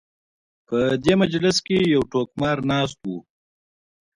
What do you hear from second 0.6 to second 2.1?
په دې مجلس کې یو